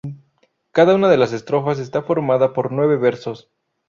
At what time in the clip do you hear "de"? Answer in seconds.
1.09-1.17